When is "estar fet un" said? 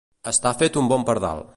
0.31-0.91